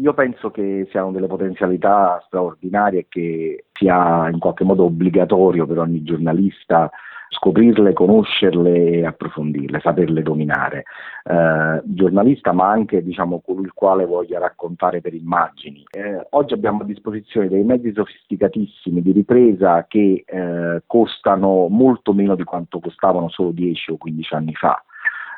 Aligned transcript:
Io 0.00 0.14
penso 0.14 0.50
che 0.50 0.86
siano 0.90 1.12
delle 1.12 1.26
potenzialità 1.26 2.22
straordinarie 2.26 3.06
che 3.08 3.66
sia 3.72 4.28
in 4.30 4.38
qualche 4.38 4.64
modo 4.64 4.84
obbligatorio 4.84 5.66
per 5.66 5.78
ogni 5.78 6.02
giornalista 6.02 6.90
scoprirle, 7.28 7.92
conoscerle 7.92 8.90
e 8.90 9.06
approfondirle, 9.06 9.78
saperle 9.80 10.22
dominare. 10.22 10.84
Eh, 11.22 11.82
giornalista 11.84 12.52
ma 12.52 12.70
anche 12.70 13.02
diciamo, 13.02 13.40
colui 13.40 13.64
il 13.64 13.72
quale 13.72 14.04
voglia 14.04 14.38
raccontare 14.38 15.00
per 15.00 15.14
immagini. 15.14 15.84
Eh, 15.90 16.26
oggi 16.30 16.54
abbiamo 16.54 16.82
a 16.82 16.86
disposizione 16.86 17.48
dei 17.48 17.62
mezzi 17.62 17.92
sofisticatissimi 17.92 19.02
di 19.02 19.12
ripresa 19.12 19.84
che 19.86 20.24
eh, 20.26 20.82
costano 20.86 21.68
molto 21.68 22.12
meno 22.14 22.34
di 22.34 22.44
quanto 22.44 22.80
costavano 22.80 23.28
solo 23.28 23.50
10 23.50 23.92
o 23.92 23.96
15 23.96 24.34
anni 24.34 24.54
fa 24.54 24.82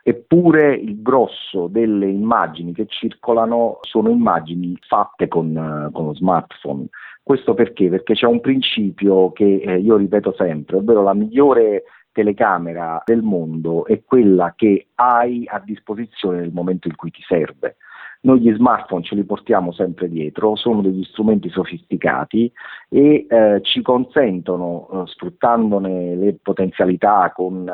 eppure 0.03 0.75
il 0.75 1.01
grosso 1.01 1.69
delle 1.69 2.09
immagini 2.09 2.73
che 2.73 2.87
circolano 2.87 3.79
sono 3.83 4.11
immagini 4.11 4.77
fatte 4.81 5.29
con, 5.29 5.55
uh, 5.55 5.93
con 5.93 6.07
lo 6.07 6.15
smartphone. 6.15 6.87
Questo 7.23 7.55
perché? 7.55 7.89
Perché 7.89 8.15
c'è 8.15 8.27
un 8.27 8.41
principio 8.41 9.31
che 9.31 9.63
eh, 9.65 9.79
io 9.79 9.97
ripeto 9.97 10.35
sempre, 10.37 10.79
ovvero 10.79 11.03
la 11.03 11.15
migliore 11.15 11.85
telecamera 12.11 13.01
del 13.05 13.23
mondo 13.23 13.87
è 13.87 14.03
quella 14.05 14.53
che 14.57 14.89
hai 14.97 15.47
a 15.47 15.61
disposizione 15.65 16.41
nel 16.41 16.53
momento 16.53 16.89
in 16.89 16.97
cui 16.97 17.11
ti 17.11 17.23
serve. 17.27 17.77
Noi 18.23 18.41
gli 18.41 18.53
smartphone 18.53 19.03
ce 19.03 19.17
li 19.17 19.25
portiamo 19.25 19.73
sempre 19.73 20.09
dietro, 20.09 20.55
sono 20.55 20.81
degli 20.81 21.03
strumenti 21.05 21.49
sofisticati 21.49 22.53
e 22.89 23.27
eh, 23.29 23.61
ci 23.63 23.83
consentono, 23.83 24.89
eh, 24.93 25.07
sfruttandone 25.07 26.15
le 26.15 26.39
potenzialità 26.41 27.33
con 27.35 27.69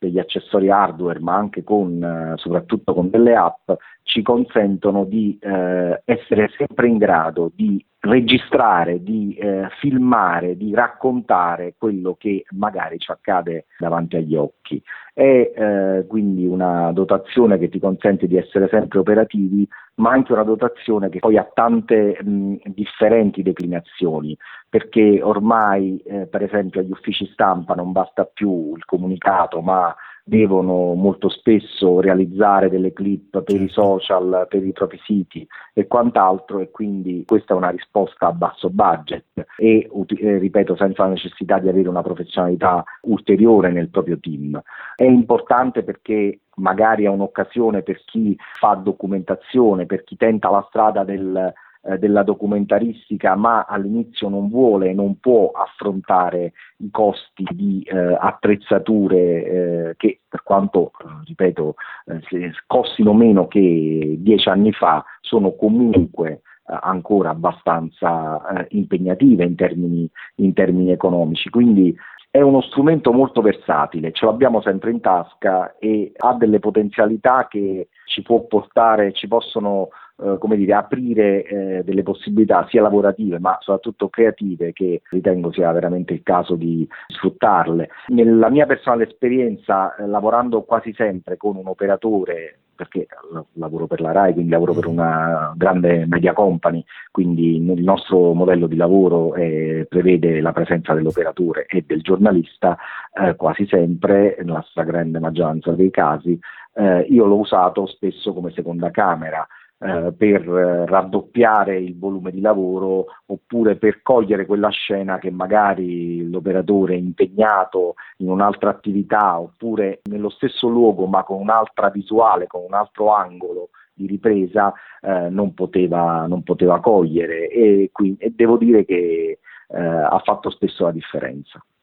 degli 0.00 0.18
accessori 0.18 0.70
hardware, 0.70 1.20
ma 1.20 1.34
anche 1.34 1.62
con, 1.62 2.02
eh, 2.02 2.32
soprattutto 2.38 2.94
con 2.94 3.10
delle 3.10 3.34
app, 3.34 3.70
ci 4.02 4.22
consentono 4.22 5.04
di 5.04 5.38
eh, 5.40 6.00
essere 6.04 6.50
sempre 6.56 6.88
in 6.88 6.96
grado 6.96 7.52
di 7.54 7.84
registrare, 8.00 9.02
di 9.02 9.34
eh, 9.34 9.68
filmare, 9.78 10.56
di 10.56 10.74
raccontare 10.74 11.74
quello 11.76 12.16
che 12.18 12.44
magari 12.52 12.98
ci 12.98 13.10
accade 13.10 13.66
davanti 13.78 14.16
agli 14.16 14.34
occhi. 14.34 14.82
È 15.12 15.52
eh, 15.54 16.06
quindi 16.08 16.39
una 16.60 16.92
dotazione 16.92 17.58
che 17.58 17.68
ti 17.68 17.78
consente 17.78 18.26
di 18.26 18.36
essere 18.36 18.68
sempre 18.68 18.98
operativi, 18.98 19.66
ma 19.96 20.10
anche 20.10 20.32
una 20.32 20.44
dotazione 20.44 21.08
che 21.08 21.18
poi 21.18 21.38
ha 21.38 21.50
tante 21.52 22.18
mh, 22.22 22.56
differenti 22.66 23.42
declinazioni, 23.42 24.36
perché 24.68 25.20
ormai 25.22 25.98
eh, 26.04 26.26
per 26.26 26.42
esempio 26.42 26.80
agli 26.80 26.90
uffici 26.90 27.26
stampa 27.32 27.74
non 27.74 27.92
basta 27.92 28.24
più 28.24 28.74
il 28.76 28.84
comunicato, 28.84 29.60
ma 29.60 29.94
devono 30.30 30.94
molto 30.94 31.28
spesso 31.28 31.98
realizzare 31.98 32.70
delle 32.70 32.92
clip 32.92 33.42
per 33.42 33.60
i 33.60 33.66
certo. 33.68 33.98
social, 33.98 34.46
per 34.48 34.64
i 34.64 34.70
propri 34.70 35.00
siti 35.02 35.44
e 35.74 35.88
quant'altro 35.88 36.60
e 36.60 36.70
quindi 36.70 37.24
questa 37.26 37.52
è 37.52 37.56
una 37.56 37.70
risposta 37.70 38.28
a 38.28 38.32
basso 38.32 38.70
budget 38.70 39.24
e 39.56 39.90
eh, 39.90 40.38
ripeto 40.38 40.76
senza 40.76 41.02
la 41.02 41.10
necessità 41.10 41.58
di 41.58 41.68
avere 41.68 41.88
una 41.88 42.02
professionalità 42.02 42.84
ulteriore 43.02 43.72
nel 43.72 43.90
proprio 43.90 44.20
team. 44.20 44.62
È 44.94 45.02
importante 45.02 45.82
perché 45.82 46.42
magari 46.58 47.04
è 47.04 47.08
un'occasione 47.08 47.82
per 47.82 48.00
chi 48.04 48.36
fa 48.60 48.74
documentazione, 48.74 49.86
per 49.86 50.04
chi 50.04 50.16
tenta 50.16 50.48
la 50.48 50.64
strada 50.68 51.02
del 51.02 51.52
eh, 51.82 51.98
della 51.98 52.22
documentaristica, 52.22 53.34
ma 53.36 53.64
all'inizio 53.64 54.28
non 54.28 54.48
vuole 54.48 54.90
e 54.90 54.92
non 54.92 55.18
può 55.18 55.50
affrontare 55.50 56.52
i 56.78 56.90
costi 56.90 57.44
di 57.50 57.82
eh, 57.82 58.16
attrezzature 58.18 59.16
eh, 59.16 59.94
che 59.96 60.20
per 60.28 60.42
quanto, 60.42 60.90
ripeto, 61.24 61.74
eh, 62.06 62.52
costino 62.66 63.14
meno 63.14 63.46
che 63.48 64.16
dieci 64.18 64.48
anni 64.48 64.72
fa, 64.72 65.04
sono 65.20 65.52
comunque 65.52 66.30
eh, 66.30 66.78
ancora 66.82 67.30
abbastanza 67.30 68.66
impegnative 68.68 69.44
in 69.44 69.54
termini, 69.54 70.10
in 70.36 70.52
termini 70.52 70.90
economici. 70.90 71.48
Quindi 71.48 71.96
è 72.32 72.40
uno 72.40 72.60
strumento 72.60 73.12
molto 73.12 73.40
versatile, 73.40 74.12
ce 74.12 74.24
l'abbiamo 74.24 74.60
sempre 74.60 74.92
in 74.92 75.00
tasca 75.00 75.74
e 75.78 76.12
ha 76.16 76.34
delle 76.34 76.60
potenzialità 76.60 77.48
che 77.48 77.88
ci 78.04 78.22
può 78.22 78.42
portare, 78.42 79.12
ci 79.12 79.26
possono 79.26 79.88
eh, 80.22 80.38
come 80.38 80.56
dire, 80.56 80.74
aprire 80.74 81.44
eh, 81.44 81.82
delle 81.84 82.02
possibilità 82.02 82.66
sia 82.68 82.82
lavorative 82.82 83.38
ma 83.38 83.56
soprattutto 83.60 84.08
creative 84.08 84.72
che 84.72 85.02
ritengo 85.10 85.52
sia 85.52 85.70
veramente 85.72 86.12
il 86.12 86.22
caso 86.22 86.54
di 86.54 86.86
sfruttarle. 87.08 87.88
Nella 88.08 88.50
mia 88.50 88.66
personale 88.66 89.04
esperienza, 89.04 89.94
eh, 89.96 90.06
lavorando 90.06 90.62
quasi 90.62 90.92
sempre 90.94 91.36
con 91.36 91.56
un 91.56 91.66
operatore 91.66 92.58
perché 92.80 93.06
lavoro 93.54 93.86
per 93.86 94.00
la 94.00 94.12
RAI, 94.12 94.32
quindi 94.32 94.50
lavoro 94.50 94.72
per 94.72 94.86
una 94.86 95.52
grande 95.54 96.06
media 96.06 96.32
company, 96.32 96.82
quindi 97.10 97.56
il 97.56 97.82
nostro 97.82 98.32
modello 98.32 98.66
di 98.66 98.76
lavoro 98.76 99.34
eh, 99.34 99.84
prevede 99.86 100.40
la 100.40 100.52
presenza 100.52 100.94
dell'operatore 100.94 101.66
e 101.66 101.84
del 101.86 102.00
giornalista 102.00 102.78
eh, 103.12 103.36
quasi 103.36 103.66
sempre, 103.66 104.38
nella 104.42 104.64
stragrande 104.66 105.18
maggioranza 105.18 105.72
dei 105.72 105.90
casi, 105.90 106.40
eh, 106.72 107.00
io 107.00 107.26
l'ho 107.26 107.40
usato 107.40 107.84
spesso 107.84 108.32
come 108.32 108.50
seconda 108.50 108.90
camera, 108.90 109.46
eh, 109.82 110.12
per 110.16 110.42
raddoppiare 110.42 111.78
il 111.78 111.98
volume 111.98 112.30
di 112.30 112.42
lavoro 112.42 113.06
oppure 113.26 113.76
per 113.76 114.02
cogliere 114.02 114.44
quella 114.44 114.68
scena 114.68 115.18
che 115.18 115.30
magari 115.30 116.28
l'operatore 116.28 116.94
è 116.94 116.98
impegnato 116.98 117.94
in 118.18 118.28
un'altra 118.28 118.68
attività 118.68 119.40
oppure 119.40 120.00
nello 120.10 120.28
stesso 120.28 120.68
luogo 120.68 121.06
ma 121.06 121.24
con 121.24 121.40
un'altra 121.40 121.88
visuale, 121.88 122.46
con 122.46 122.62
un 122.66 122.74
altro 122.74 123.14
angolo 123.14 123.70
di 123.94 124.06
ripresa 124.06 124.72
eh, 125.00 125.28
non, 125.28 125.54
poteva, 125.54 126.26
non, 126.26 126.42
poteva, 126.42 126.80
cogliere 126.80 127.48
e, 127.48 127.88
quindi, 127.92 128.22
e 128.22 128.32
devo 128.34 128.56
dire 128.56 128.84
che 128.84 129.38
eh, 129.68 129.80
ha 129.80 130.20
fatto 130.24 130.50
spesso 130.50 130.84
la 130.84 130.92
differenza. 130.92 131.62